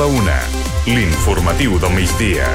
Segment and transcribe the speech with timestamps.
[0.00, 0.40] la una.
[0.86, 2.46] L'informatiu del migdia.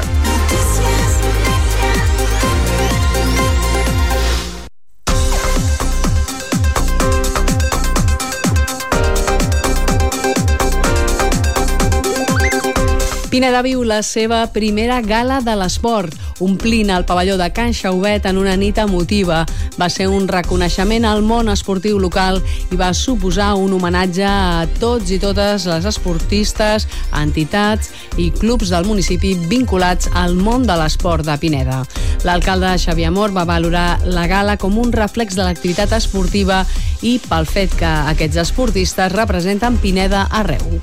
[13.30, 18.40] Pineda viu la seva primera gala de l'esport, omplint el pavelló de Can Xauvet en
[18.41, 19.43] una nit emotiva.
[19.79, 22.39] Va ser un reconeixement al món esportiu local
[22.71, 28.88] i va suposar un homenatge a tots i totes les esportistes, entitats i clubs del
[28.88, 31.84] municipi vinculats al món de l'esport de Pineda.
[32.25, 36.63] L'alcalde Xavier Amor va valorar la gala com un reflex de l'activitat esportiva
[37.05, 40.79] i pel fet que aquests esportistes representen Pineda arreu.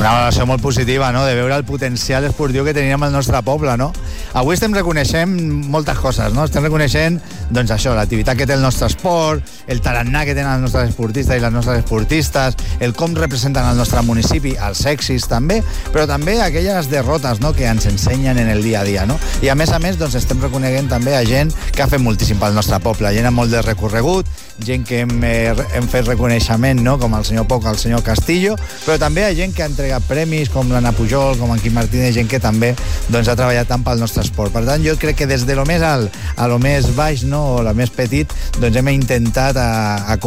[0.00, 3.74] Una valoració molt positiva, no?, de veure el potencial esportiu que teníem al nostre poble,
[3.76, 3.90] no?
[4.32, 5.34] Avui estem reconeixent
[5.68, 6.46] moltes coses, no?
[6.48, 7.18] Estem reconeixent,
[7.52, 11.36] doncs això, l'activitat que té el nostre esport, el tarannà que tenen els nostres esportistes
[11.36, 15.58] i les nostres esportistes, el com representen el nostre municipi, els èxits també,
[15.92, 19.18] però també aquelles derrotes, no?, que ens ensenyen en el dia a dia, no?
[19.44, 22.40] I a més a més, doncs estem reconeguent també a gent que ha fet moltíssim
[22.40, 24.32] pel nostre poble, gent amb molt de recorregut,
[24.64, 28.56] gent que hem, eh, hem fet reconeixement, no?, com el senyor Poc, el senyor Castillo,
[28.86, 32.14] però també a gent que ha entregat premis, com l'Anna Pujol, com en Quim Martínez,
[32.14, 32.70] gent que també
[33.08, 34.54] doncs, ha treballat tant pel nostre esport.
[34.54, 37.42] Per tant, jo crec que des de lo més alt a lo més baix, no?,
[37.56, 38.30] o la més petit,
[38.60, 40.18] doncs hem intentat, a, a,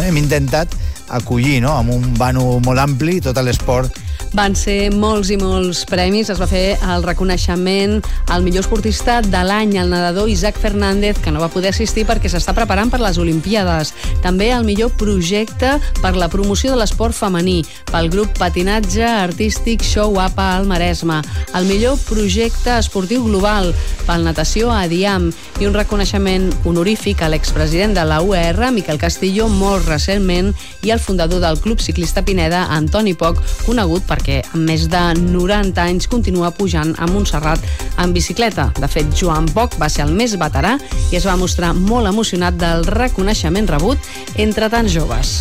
[0.00, 0.72] hem intentat
[1.20, 3.98] acollir, no?, amb un vano molt ampli tot l'esport
[4.36, 6.30] van ser molts i molts premis.
[6.30, 7.98] Es va fer el reconeixement
[8.30, 12.30] al millor esportista de l'any, el nedador Isaac Fernández, que no va poder assistir perquè
[12.30, 13.92] s'està preparant per les Olimpíades.
[14.22, 20.14] També el millor projecte per la promoció de l'esport femení, pel grup Patinatge Artístic Show
[20.20, 21.20] Up al Maresme.
[21.58, 23.72] El millor projecte esportiu global
[24.06, 29.48] pel natació a Diam i un reconeixement honorífic a l'expresident de la UR, Miquel Castillo,
[29.50, 30.54] molt recentment,
[30.86, 35.00] i el fundador del Club Ciclista Pineda, Antoni Poc, conegut per perquè amb més de
[35.16, 37.62] 90 anys continua pujant a Montserrat
[38.02, 38.68] en bicicleta.
[38.76, 40.76] De fet, Joan Poc va ser el més veterà
[41.10, 43.98] i es va mostrar molt emocionat del reconeixement rebut
[44.36, 45.32] entre tants joves.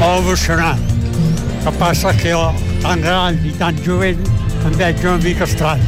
[0.00, 0.82] Molt emocionant.
[1.54, 2.50] El que passa que jo,
[2.82, 4.20] tan gran i tan jovent,
[4.64, 5.86] em veig una mica estrany.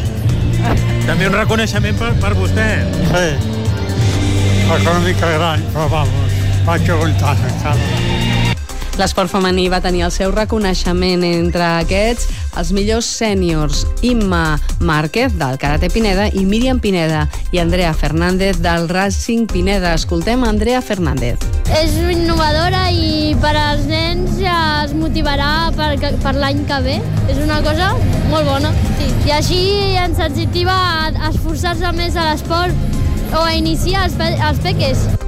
[1.06, 2.70] També un reconeixement per, per vostè.
[3.10, 3.28] Sí.
[4.66, 8.45] Soc una mica gran, però vamos, vaig aguantant encara.
[8.96, 15.58] L'esport femení va tenir el seu reconeixement entre aquests els millors sèniors Imma Márquez del
[15.60, 19.92] Karate Pineda i Míriam Pineda i Andrea Fernández del Racing Pineda.
[19.98, 21.44] Escoltem Andrea Fernández.
[21.76, 25.92] És innovadora i per als nens ja es motivarà per,
[26.24, 26.96] per l'any que ve.
[27.28, 27.92] És una cosa
[28.32, 28.72] molt bona.
[28.96, 29.12] Sí.
[29.28, 29.62] I així
[30.06, 30.80] ens incentiva
[31.12, 35.25] a esforçar-se més a l'esport o a iniciar els, pe els peques.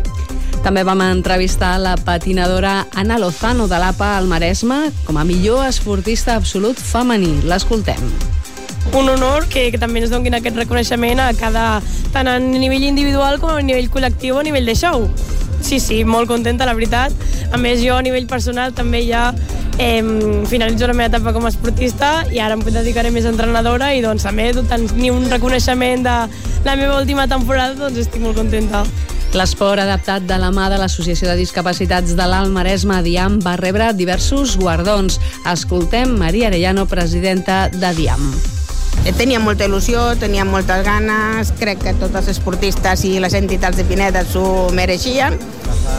[0.64, 6.36] També vam entrevistar la patinadora Ana Lozano de l'APA al Maresme com a millor esportista
[6.36, 7.38] absolut femení.
[7.48, 8.02] L'escoltem
[8.94, 11.82] un honor que, que també ens donin aquest reconeixement a cada,
[12.14, 15.04] tant a nivell individual com a nivell col·lectiu o a nivell de show.
[15.60, 17.12] Sí, sí, molt contenta, la veritat.
[17.52, 19.32] A més, jo a nivell personal també ja
[19.78, 20.02] eh,
[20.48, 24.02] finalitzo la meva etapa com a esportista i ara em dedicaré més a entrenadora i
[24.04, 26.16] doncs també tenir un reconeixement de
[26.64, 28.84] la meva última temporada doncs estic molt contenta.
[29.36, 33.90] L'esport adaptat de la mà de l'Associació de Discapacitats de l'Alt Maresme, DIAM, va rebre
[33.92, 35.18] diversos guardons.
[35.44, 38.32] Escoltem Maria Arellano, presidenta de DIAM.
[39.04, 43.76] Eh, tenia molta il·lusió, tenia moltes ganes, crec que tots els esportistes i les entitats
[43.78, 45.36] de Pineda s'ho mereixien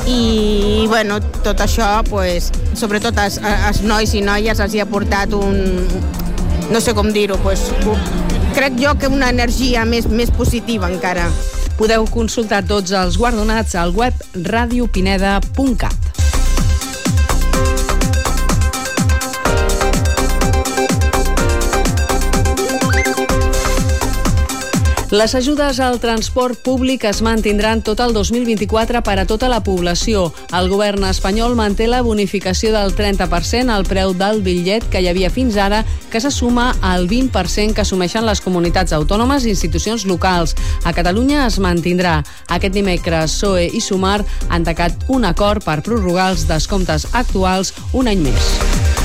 [0.09, 5.33] i bueno, tot això, pues, sobretot als, als nois i noies els hi ha portat
[5.37, 5.85] un,
[6.73, 7.69] no sé com dir-ho, pues,
[8.57, 11.29] crec jo que una energia més, més positiva encara.
[11.79, 14.19] Podeu consultar tots els guardonats al web
[14.51, 15.98] radiopineda.cat.
[25.19, 30.29] Les ajudes al transport públic es mantindran tot el 2024 per a tota la població.
[30.55, 35.27] El govern espanyol manté la bonificació del 30% al preu del bitllet que hi havia
[35.27, 40.55] fins ara, que se suma al 20% que assumeixen les comunitats autònomes i institucions locals.
[40.87, 42.21] A Catalunya es mantindrà.
[42.47, 48.07] Aquest dimecres, PSOE i Sumar han tacat un acord per prorrogar els descomptes actuals un
[48.07, 48.98] any més.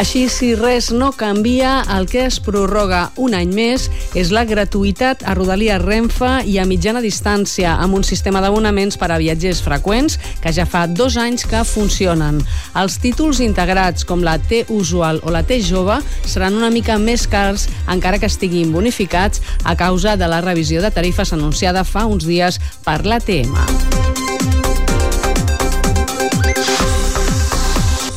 [0.00, 3.82] Així, si res no canvia, el que es prorroga un any més
[4.16, 9.10] és la gratuïtat a Rodalia Renfe i a mitjana distància amb un sistema d'abonaments per
[9.12, 12.40] a viatgers freqüents que ja fa dos anys que funcionen.
[12.80, 17.28] Els títols integrats com la T usual o la T jove seran una mica més
[17.28, 22.24] cars encara que estiguin bonificats a causa de la revisió de tarifes anunciada fa uns
[22.24, 22.56] dies
[22.88, 23.99] per l'ATM.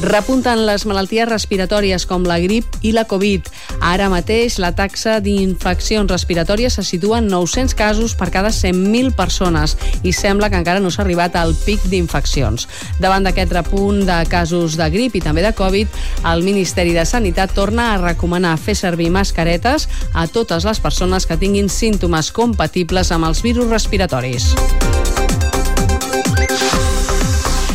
[0.03, 3.47] Repunten les malalties respiratòries com la grip i la Covid.
[3.87, 9.77] Ara mateix la taxa d'infeccions respiratòries se situa en 900 casos per cada 100.000 persones
[10.03, 12.67] i sembla que encara no s'ha arribat al pic d'infeccions.
[12.99, 15.87] Davant d'aquest repunt de casos de grip i també de Covid,
[16.33, 21.39] el Ministeri de Sanitat torna a recomanar fer servir mascaretes a totes les persones que
[21.39, 24.51] tinguin símptomes compatibles amb els virus respiratoris.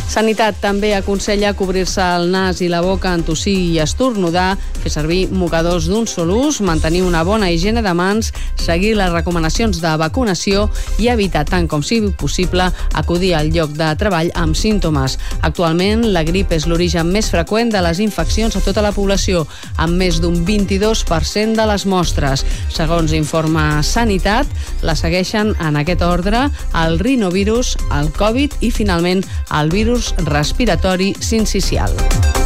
[0.09, 5.27] Sanitat també aconsella cobrir-se el nas i la boca en tossir i estornudar, fer servir
[5.29, 10.63] mocadors d'un sol ús, mantenir una bona higiene de mans, seguir les recomanacions de vacunació
[10.97, 12.65] i evitar tant com sigui possible
[12.97, 15.19] acudir al lloc de treball amb símptomes.
[15.45, 19.45] Actualment, la grip és l'origen més freqüent de les infeccions a tota la població,
[19.77, 22.47] amb més d'un 22% de les mostres.
[22.73, 24.49] Segons informa Sanitat,
[24.81, 26.47] la segueixen en aquest ordre
[26.81, 29.21] el rinovirus, el Covid i, finalment,
[29.53, 32.38] el virus respiratori sincicial.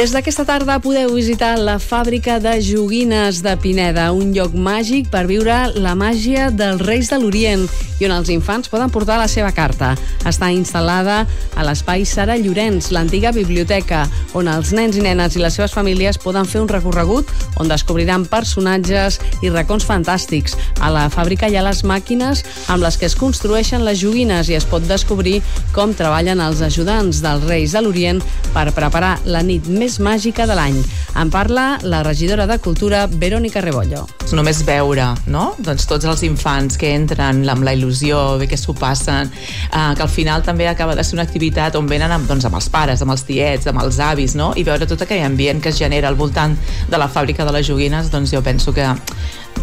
[0.00, 5.26] Des d'aquesta tarda podeu visitar la fàbrica de joguines de Pineda, un lloc màgic per
[5.28, 7.66] viure la màgia dels Reis de l'Orient
[8.00, 9.90] i on els infants poden portar la seva carta.
[10.24, 15.58] Està instal·lada a l'espai Sara Llorenç, l'antiga biblioteca, on els nens i nenes i les
[15.58, 17.28] seves famílies poden fer un recorregut
[17.60, 20.56] on descobriran personatges i racons fantàstics.
[20.80, 22.40] A la fàbrica hi ha les màquines
[22.72, 25.42] amb les que es construeixen les joguines i es pot descobrir
[25.76, 28.24] com treballen els ajudants dels Reis de l'Orient
[28.56, 30.76] per preparar la nit més màgica de l'any.
[31.18, 34.06] En parla la regidora de Cultura, Verònica Rebollo.
[34.36, 35.56] Només veure, no?
[35.58, 40.06] Doncs tots els infants que entren amb la il·lusió, bé que s'ho passen, eh, que
[40.06, 43.02] al final també acaba de ser una activitat on venen amb, doncs, amb els pares,
[43.02, 44.52] amb els tiets, amb els avis, no?
[44.54, 46.56] I veure tot aquell ambient que es genera al voltant
[46.88, 48.86] de la fàbrica de les joguines, doncs jo penso que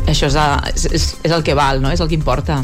[0.08, 0.28] això
[0.74, 1.92] és, és, és el que val, no?
[1.92, 2.64] És el que importa.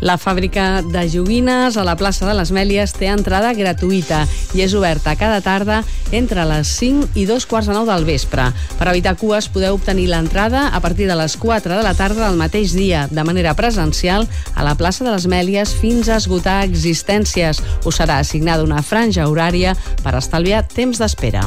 [0.00, 4.22] La fàbrica de joguines a la plaça de les Mèlies té entrada gratuïta
[4.56, 5.82] i és oberta cada tarda
[6.16, 8.46] entre les 5 i dos quarts de 9 del vespre.
[8.78, 12.40] Per evitar cues podeu obtenir l'entrada a partir de les 4 de la tarda del
[12.40, 17.60] mateix dia, de manera presencial, a la plaça de les Mèlies fins a esgotar existències.
[17.84, 21.44] Us serà assignada una franja horària per estalviar temps d'espera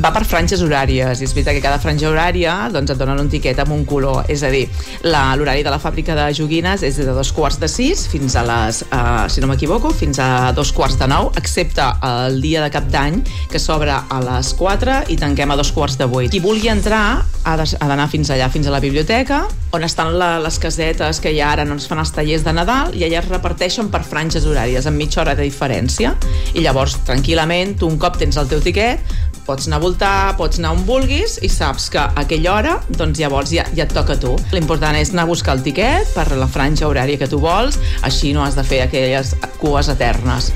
[0.00, 3.28] va per franges horàries i és veritat que cada franja horària doncs et donen un
[3.32, 4.22] tiquet amb un color.
[4.32, 4.64] És a dir,
[5.04, 8.82] l'horari de la fàbrica de joguines és de dos quarts de sis fins a les,
[8.88, 12.88] uh, si no m'equivoco fins a dos quarts de nou excepte el dia de cap
[12.92, 13.20] d'any
[13.52, 16.30] que s'obre a les 4 i tanquem a dos quarts de vuit.
[16.32, 19.42] Qui vulgui entrar ha d'anar fins allà, fins a la biblioteca
[19.72, 22.52] on estan la, les casetes que hi ha ara on es fan els tallers de
[22.56, 26.14] Nadal i allà es reparteixen per franges horàries amb mitja hora de diferència.
[26.54, 29.00] I llavors tranquil·lament tu un cop tens el teu tiquet
[29.46, 33.20] pots anar a voltar, pots anar on vulguis i saps que a aquella hora doncs
[33.20, 34.36] llavors ja, ja et toca a tu.
[34.54, 38.32] L'important és anar a buscar el tiquet per la franja horària que tu vols, així
[38.36, 40.52] no has de fer aquelles cues eternes.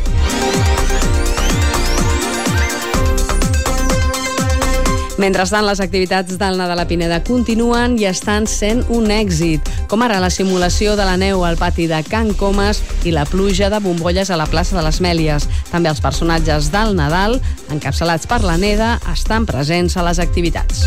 [5.16, 10.18] Mentrestant, les activitats del Nadal a Pineda continuen i estan sent un èxit, com ara
[10.20, 14.28] la simulació de la neu al pati de Can Comas i la pluja de bombolles
[14.28, 15.48] a la plaça de les Mèlies.
[15.72, 17.40] També els personatges del Nadal,
[17.72, 20.84] encapçalats per la Neda, estan presents a les activitats.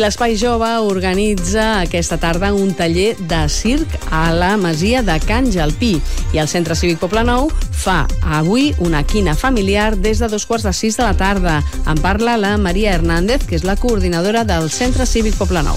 [0.00, 5.90] L'Espai Jove organitza aquesta tarda un taller de circ a la masia de Can Jalpí
[6.32, 8.06] i el Centre Cívic Poble Nou fa
[8.38, 11.58] avui una quina familiar des de dos quarts de sis de la tarda.
[11.84, 15.76] En parla la Maria Hernández, que és la coordinadora del Centre Cívic Poble Nou.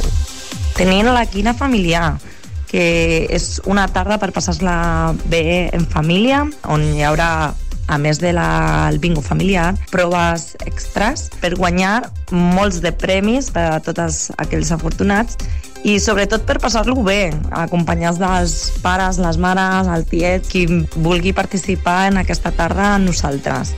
[0.78, 2.16] Tenim la quina familiar,
[2.72, 7.52] que és una tarda per passar-la bé en família, on hi haurà
[7.88, 8.40] a més del
[9.04, 15.38] bingo familiar, proves extras per guanyar molts de premis per a tots aquells afortunats
[15.84, 20.64] i sobretot per passar-lo bé, acompanyats dels pares, les mares, el tiet, qui
[20.96, 23.76] vulgui participar en aquesta tarda amb nosaltres.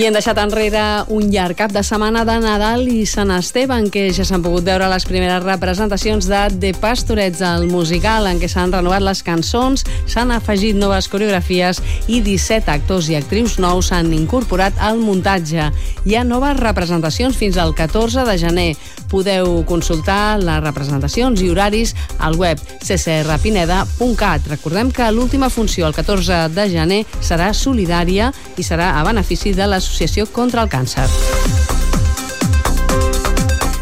[0.00, 0.80] I hem deixat enrere
[1.12, 4.64] un llarg cap de setmana de Nadal i Sant Esteve, en què ja s'han pogut
[4.64, 9.84] veure les primeres representacions de The Pastorets, el musical, en què s'han renovat les cançons,
[10.08, 15.68] s'han afegit noves coreografies i 17 actors i actrius nous s'han incorporat al muntatge.
[16.08, 18.70] Hi ha noves representacions fins al 14 de gener.
[19.12, 21.92] Podeu consultar les representacions i horaris
[22.24, 24.48] al web ccrpineda.cat.
[24.54, 29.66] Recordem que l'última funció, el 14 de gener, serà solidària i serà a benefici de
[29.68, 31.02] les l'Associació contra el Càncer.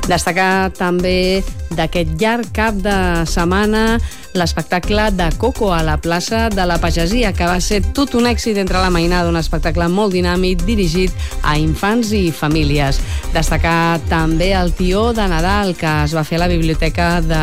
[0.08, 1.44] Destacar també
[1.76, 2.96] d'aquest llarg cap de
[3.28, 3.98] setmana
[4.34, 8.58] l'espectacle de Coco a la plaça de la Pagesia, que va ser tot un èxit
[8.60, 13.00] entre la mainada, un espectacle molt dinàmic dirigit a infants i famílies.
[13.34, 17.42] Destacar també el tió de Nadal que es va fer a la biblioteca de,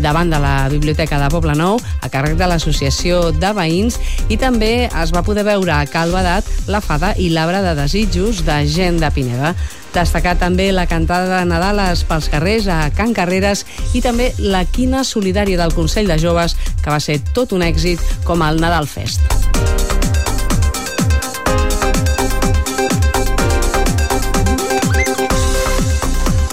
[0.00, 3.98] davant de la Biblioteca de Poble Nou a càrrec de l'Associació de Veïns
[4.28, 8.62] i també es va poder veure a Calvadat la fada i l'arbre de desitjos de
[8.66, 9.54] gent de Pineda.
[9.92, 15.04] Destacar també la cantada de Nadales pels carrers a Can Carreres i també la quina
[15.04, 19.91] solidària del Consell de Joves, que va ser tot un èxit com el Nadal Fest.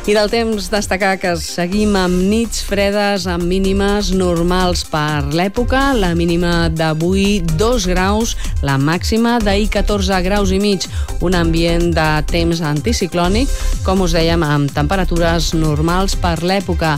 [0.10, 5.92] I del temps destacar que seguim amb nits fredes amb mínimes normals per l'època.
[5.94, 8.32] La mínima d'avui 2 graus,
[8.66, 10.88] la màxima d'ahir 14 graus i mig.
[11.22, 13.52] Un ambient de temps anticiclònic,
[13.86, 16.96] com us dèiem, amb temperatures normals per l'època.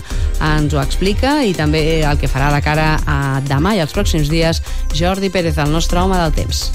[0.53, 4.31] Ens ho explica i també el que farà de cara a demà i els pròxims
[4.31, 4.61] dies
[4.95, 6.69] Jordi Pérez, el nostre home del temps.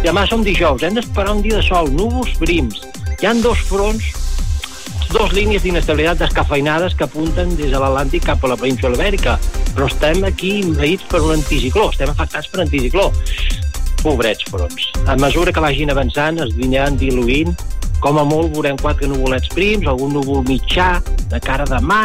[0.00, 2.80] Demà som dijous, hem d'esperar un dia de sol, núvols prims.
[3.18, 4.27] Hi han dos fronts
[5.12, 9.38] dos línies d'inestabilitat descafeinades que apunten des de l'Atlàntic cap a la península ibèrica,
[9.74, 13.08] però estem aquí envaïts per un anticicló, estem afectats per anticicló.
[14.02, 14.90] Pobrets fronts.
[15.06, 17.54] A mesura que vagin avançant, es aniran diluint,
[18.02, 21.00] com a molt veurem quatre nuvolets prims, algun núvol mitjà,
[21.32, 22.04] de cara de mà,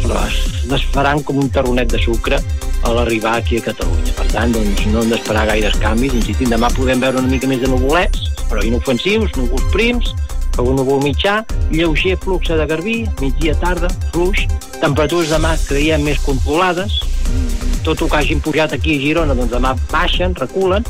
[0.00, 2.40] però es desfaran com un taronet de sucre
[2.82, 4.14] a l'arribar aquí a Catalunya.
[4.16, 6.16] Per tant, doncs, no hem d'esperar gaires canvis.
[6.18, 10.14] Insistim, demà podem veure una mica més de nuvolets, però inofensius, núvols prims,
[10.58, 14.46] algun núvol mitjà, lleuger flux de garbí, migdia tarda, fluix,
[14.80, 17.00] temperatures demà creiem més controlades,
[17.86, 20.84] tot el que hagin pujat aquí a Girona, doncs demà baixen, reculen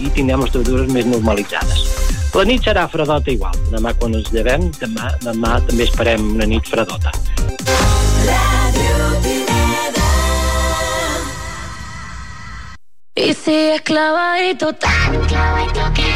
[0.00, 1.84] i tindrem les temperatures més normalitzades.
[2.30, 3.56] La nit serà fredota igual.
[3.72, 7.10] Demà quan ens llevem, demà, demà també esperem una nit fredota.
[13.16, 16.09] Y si es clavadito, tan clavadito que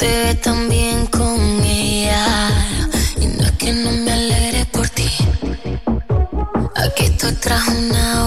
[0.00, 2.48] te ve tan bien con ella
[3.20, 5.10] y no es que no me alegre por ti.
[6.74, 8.19] Aquí estoy tras una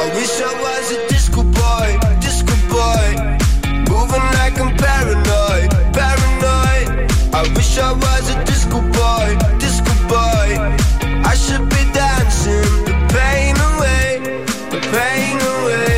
[0.00, 1.88] I wish I was a disco boy,
[2.20, 3.08] disco boy.
[3.90, 6.88] Moving like I'm paranoid, paranoid.
[7.34, 10.48] I wish I was a disco boy, disco boy.
[11.30, 14.06] I should be dancing the pain away,
[14.70, 15.96] the pain away.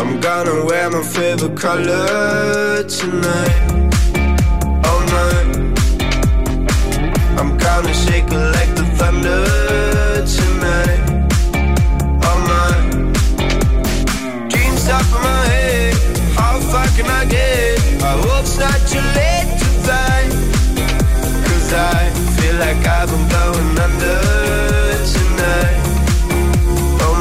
[0.00, 3.69] I'm gonna wear my favorite color tonight,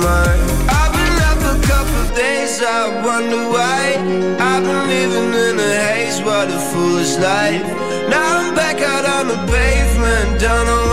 [0.05, 0.29] what
[0.61, 2.61] oh a couple days.
[2.61, 3.95] I wonder why
[4.39, 7.65] I've been living in a haze water foolish life.
[8.09, 10.88] Now I'm back out on the pavement, don't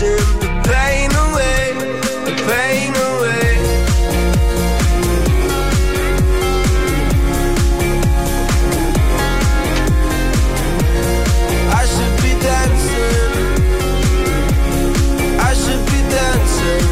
[0.00, 1.74] the pain away,
[2.26, 3.52] the pain away.
[11.80, 13.32] I should be dancing.
[15.40, 16.86] I should be dancing.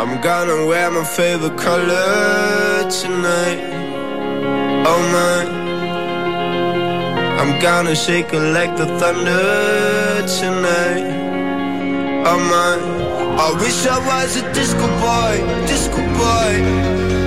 [0.00, 3.60] I'm gonna wear my favorite color tonight.
[4.86, 5.58] Oh my.
[7.40, 11.27] I'm gonna shake it like the thunder tonight.
[12.26, 12.98] Oh my.
[13.38, 15.34] I wish I was a disco boy,
[15.66, 16.52] disco boy.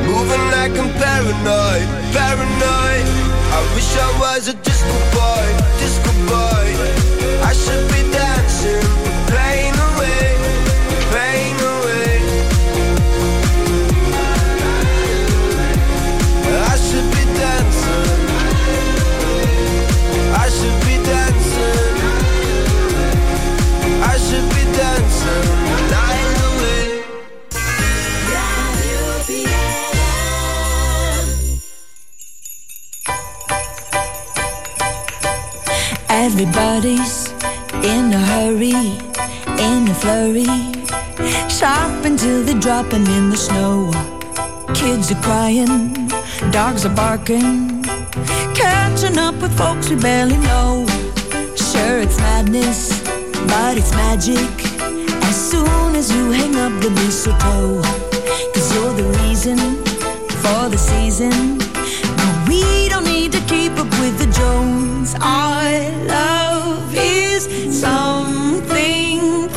[0.08, 3.06] Moving like I'm paranoid, paranoid.
[3.56, 5.46] I wish I was a disco boy,
[5.80, 6.68] disco boy.
[7.48, 8.84] I should be dancing,
[36.22, 37.32] Everybody's
[37.84, 38.78] in a hurry,
[39.58, 40.46] in a flurry.
[41.50, 43.90] Shop until they're dropping in the snow.
[44.76, 45.92] Kids are crying,
[46.52, 47.82] dogs are barking.
[48.54, 50.86] Catching up with folks we barely know.
[51.56, 53.02] Sure, it's madness,
[53.48, 54.54] but it's magic.
[55.24, 57.82] As soon as you hang up the mistletoe,
[58.54, 59.58] cause you're the reason
[60.44, 61.71] for the season.
[63.22, 65.14] Need to keep up with the Jones.
[65.22, 67.44] Our love is
[67.80, 69.48] something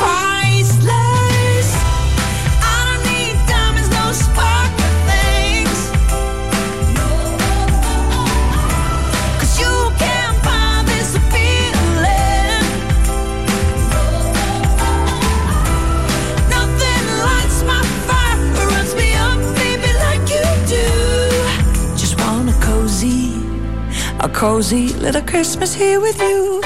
[24.54, 26.62] cozy little Christmas here with you.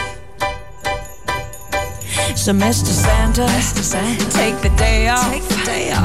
[2.37, 2.92] So, Mr.
[3.05, 5.33] Santa, santa take the day off,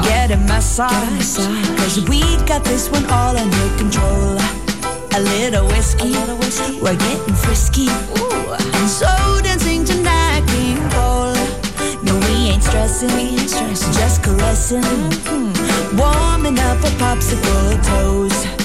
[0.02, 1.36] get a massage,
[1.76, 4.38] cause we got this one all under control.
[5.18, 6.12] A little whiskey,
[6.80, 8.56] we're getting frisky, Ooh.
[8.78, 11.36] And so dancing to Nat King Cole.
[12.02, 13.36] No, we ain't stressing,
[13.98, 15.98] just caressing, mm-hmm.
[15.98, 18.63] warming up our popsicle toes.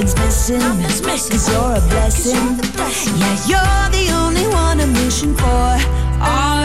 [0.00, 0.60] Nothing's missing,
[1.30, 2.56] cause you're a blessing.
[3.18, 6.59] Yeah, you're the only one I'm wishing for.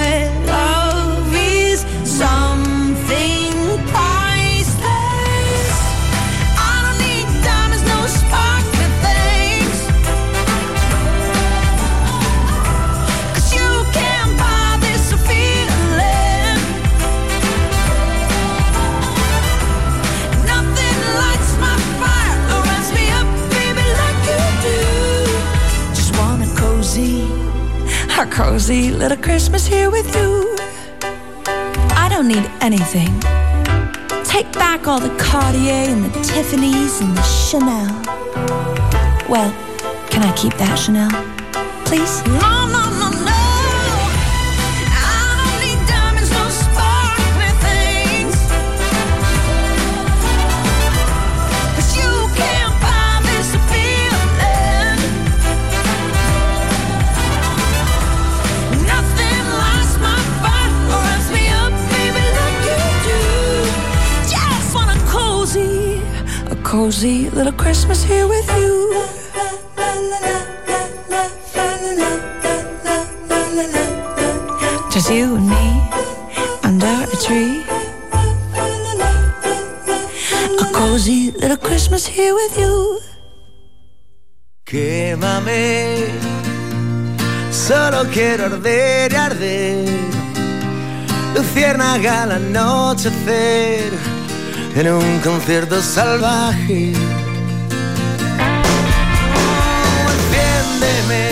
[28.55, 30.55] Cozy little Christmas here with you.
[32.03, 33.11] I don't need anything.
[34.23, 37.91] Take back all the Cartier and the Tiffany's and the Chanel.
[39.27, 39.51] Well,
[40.09, 41.11] can I keep that Chanel?
[41.83, 42.23] Please?
[42.27, 42.55] No,
[66.85, 68.93] cozy little Christmas here with you.
[74.91, 75.67] Just you and me
[76.63, 77.63] under a tree.
[80.61, 82.99] A cozy little Christmas here with you.
[84.63, 86.05] Quémame,
[87.49, 89.89] solo quiero arder y arder.
[91.33, 94.14] Luciérnaga al anochecer
[94.75, 96.91] en un concierto salvaje.
[100.13, 101.29] Enciéndeme,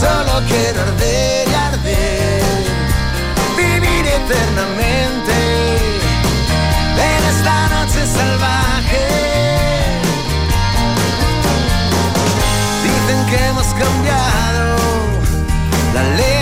[0.00, 2.42] solo quiero arder y arder,
[3.56, 5.36] vivir eternamente
[7.08, 9.04] en esta noche salvaje.
[12.84, 14.76] Dicen que hemos cambiado
[15.92, 16.37] la ley